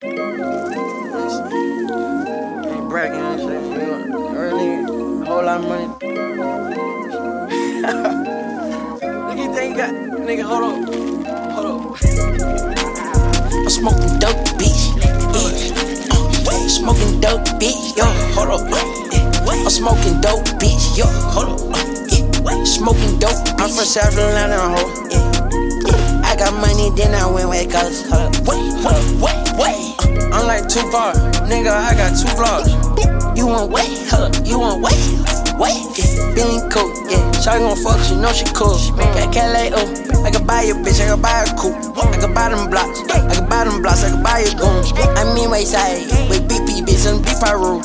[0.00, 0.14] Ain't
[2.88, 3.62] bragging and shit.
[3.64, 4.84] You know, earning
[5.22, 5.86] a whole lot of money.
[9.26, 10.42] Look you think you got, nigga.
[10.42, 10.84] Hold on,
[11.50, 11.80] hold on.
[13.58, 14.82] I'm smoking dope, bitch.
[15.02, 15.34] Yeah.
[15.34, 17.96] Uh, smoking dope, bitch.
[17.96, 18.04] Yo,
[18.34, 18.70] hold up.
[18.70, 18.84] Uh.
[19.50, 20.96] I'm smoking dope, bitch.
[20.96, 21.60] Yo, hold up.
[21.74, 22.64] Uh, yeah.
[22.64, 23.34] Smoking dope.
[23.58, 25.08] I'm from South Carolina, ho.
[25.10, 25.37] Yeah.
[26.38, 28.46] I got money, then I went way cause hold up.
[28.46, 29.98] Wait, wait, wait, wait.
[30.30, 31.18] I'm like Tupac,
[31.50, 31.74] nigga.
[31.74, 32.70] I got two vlogs.
[33.36, 34.46] You want wait, hold up.
[34.46, 35.02] You want wait,
[35.58, 35.82] wait.
[35.98, 36.38] Yeah.
[36.38, 37.18] Feeling cool, yeah.
[37.42, 38.78] Shawty gon' fuck, she know she cool.
[39.18, 40.22] That Calais, oh.
[40.22, 41.02] I can buy you, bitch.
[41.02, 41.74] I can buy a coupe.
[41.98, 43.02] I can buy them blocks.
[43.10, 44.04] I can buy them blocks.
[44.04, 44.92] I can buy you goons.
[44.94, 47.82] I mean, wayside with BP, bitch, on beef I rule.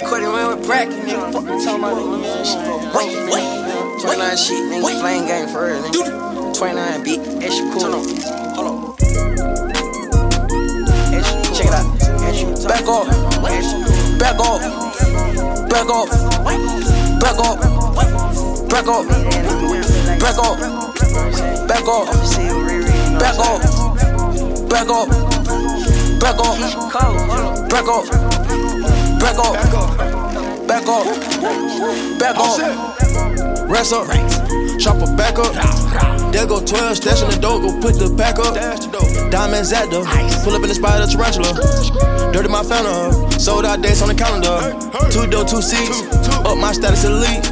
[0.00, 1.28] Quitting with bracket, nigga.
[1.30, 2.96] Fuck talking about, nigga.
[2.96, 5.00] Wait, wait, 29 sheet, nigga.
[5.00, 6.54] Flame game for real, nigga.
[6.56, 7.20] 29 beat.
[7.42, 7.80] Extra cool.
[7.80, 8.04] Hold on,
[8.54, 8.96] hold on.
[11.54, 11.86] Check it out.
[12.68, 13.06] Back off.
[14.18, 14.60] Back off.
[15.70, 16.10] Back off.
[17.20, 17.58] Back off.
[18.68, 19.06] Back off.
[20.18, 20.58] Back off.
[21.68, 22.08] Back off.
[23.18, 23.68] Back off.
[24.68, 25.08] Back off.
[26.20, 28.10] Back off.
[29.20, 29.54] Back off.
[29.54, 30.15] Back off.
[30.66, 31.06] Back off.
[32.18, 33.70] Back off.
[33.70, 34.08] Rest up,
[34.86, 35.50] chop a back up.
[36.32, 38.54] There go 12, stash in the dope, go put the pack up.
[39.30, 40.06] Diamonds at the,
[40.44, 41.58] pull up in the spider tarantula.
[42.30, 44.78] Dirty my fountain, sold out dates on the calendar.
[45.10, 46.06] Two door, two seats,
[46.46, 47.42] up my status elite.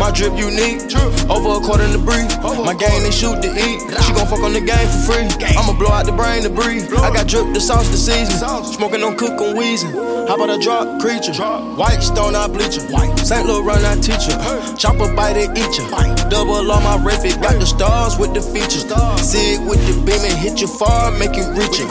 [0.00, 0.88] My drip unique,
[1.28, 2.24] over a quarter in the brief.
[2.40, 3.80] My game, they shoot to eat.
[4.04, 5.28] She gon' fuck on the game for free.
[5.52, 6.88] I'ma blow out the brain to breathe.
[7.04, 8.40] I got drip, the sauce, the season.
[8.64, 9.92] Smoking on cook on wheezing.
[9.92, 11.34] How about a drop creature?
[11.76, 12.78] White stone, I bleach
[13.26, 13.46] St.
[13.46, 14.76] Laurent, I teach her.
[14.76, 16.30] Chopper bite it, eat ya.
[16.30, 18.84] Double on my ref, it got the stars with the features.
[19.22, 21.88] Sig with the beam and hit you far, make you reach it.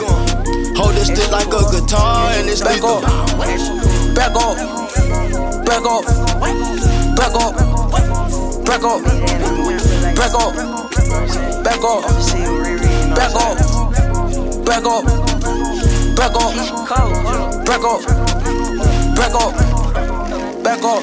[0.76, 3.02] Hold it still like a guitar and it's Back off.
[4.14, 4.56] Back off.
[5.66, 6.04] Back off.
[7.16, 7.56] Back off.
[8.64, 9.02] Back off.
[10.14, 10.54] Back off.
[11.64, 12.04] Back off.
[13.04, 13.44] Back off.
[14.64, 15.04] Back off.
[16.16, 16.54] Back off.
[17.64, 18.04] Back off.
[19.16, 19.54] Back off.
[20.62, 21.02] Back off.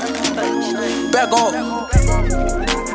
[1.12, 2.89] Back off.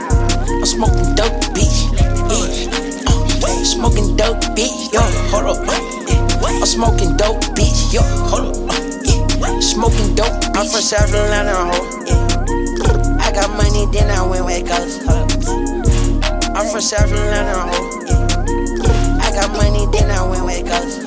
[0.75, 1.87] Smoking dope, bitch.
[2.35, 3.07] Yeah.
[3.07, 4.93] Uh, smoking dope, bitch.
[4.93, 5.69] Yo, hold up.
[5.69, 5.79] Uh,
[6.11, 6.59] yeah.
[6.59, 7.95] I'm smoking dope, bitch.
[7.95, 8.71] Yo, hold up.
[8.71, 8.75] Uh,
[9.07, 9.61] yeah.
[9.61, 10.57] Smoking dope, bitch.
[10.59, 11.79] I'm from South Carolina, ho.
[12.11, 13.23] Yeah.
[13.23, 15.31] I got money, then I went hold up.
[16.57, 17.79] I'm from South Carolina, ho.
[19.23, 21.04] I got money, then I went hold up.